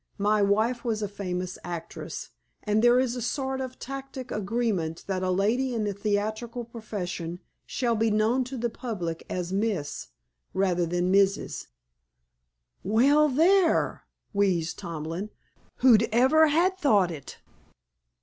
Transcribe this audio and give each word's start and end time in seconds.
My 0.17 0.41
wife 0.41 0.83
was 0.83 1.03
a 1.03 1.07
famous 1.07 1.59
actress, 1.63 2.31
and 2.63 2.81
there 2.83 2.99
is 2.99 3.15
a 3.15 3.21
sort 3.21 3.61
of 3.61 3.77
tacit 3.77 4.31
agreement 4.31 5.03
that 5.05 5.21
a 5.21 5.29
lady 5.29 5.75
in 5.75 5.83
the 5.83 5.93
theatrical 5.93 6.63
profession 6.65 7.39
shall 7.67 7.95
be 7.95 8.09
known 8.09 8.43
to 8.45 8.57
the 8.57 8.71
public 8.71 9.23
as 9.29 9.53
'Miss' 9.53 10.07
rather 10.55 10.87
than 10.87 11.11
'Mrs.'" 11.13 11.67
"Well, 12.83 13.29
there!" 13.29 14.01
wheezed 14.33 14.79
Tomlin. 14.79 15.29
"Who'd 15.81 16.09
ever 16.11 16.47
ha' 16.49 16.69
thought 16.75 17.11
it?" 17.11 17.37